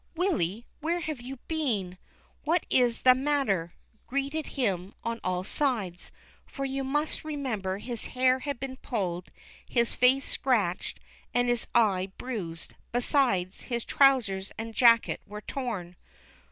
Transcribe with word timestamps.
"Willy, 0.15 0.65
where 0.79 1.01
have 1.01 1.21
you 1.21 1.35
been? 1.47 1.99
What 2.43 2.65
is 2.71 3.01
the 3.01 3.13
mat 3.13 3.45
ter?" 3.45 3.73
greeted 4.07 4.47
him 4.57 4.95
on 5.03 5.19
all 5.23 5.43
sides; 5.43 6.11
for 6.47 6.65
you 6.65 6.83
must 6.83 7.21
remem 7.21 7.61
ber 7.61 7.77
his 7.77 8.05
hair 8.17 8.39
had 8.39 8.59
been 8.59 8.77
pulled, 8.77 9.29
his 9.63 9.93
face 9.93 10.27
scratched, 10.27 10.99
and 11.35 11.49
his 11.49 11.67
eye 11.75 12.11
bruised; 12.17 12.73
besides, 12.91 13.61
his 13.61 13.85
trousers 13.85 14.51
and 14.57 14.73
jacket 14.73 15.21
were 15.27 15.41
torn. 15.41 15.95